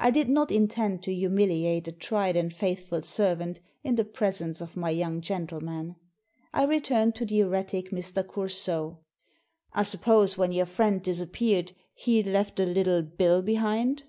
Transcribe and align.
I 0.00 0.10
did 0.10 0.28
not 0.28 0.50
intend 0.50 1.04
to 1.04 1.14
humiliate 1.14 1.86
a 1.86 1.92
tried 1.92 2.34
and 2.34 2.52
faithful 2.52 3.02
servant 3.02 3.60
in 3.84 3.94
the 3.94 4.04
presence 4.04 4.60
of 4.60 4.76
my 4.76 4.90
young 4.90 5.20
gentleman. 5.20 5.94
I 6.52 6.64
returned 6.64 7.14
to 7.14 7.24
the 7.24 7.38
erratic 7.38 7.92
Mr. 7.92 8.26
Coursault" 8.26 8.96
I 9.80 9.84
suppose 9.84 10.36
when 10.36 10.50
your 10.50 10.66
friend 10.66 11.00
disappeared 11.00 11.70
he 11.94 12.20
left 12.20 12.58
a 12.58 12.66
little 12.66 13.02
bill 13.02 13.42
behind." 13.42 14.02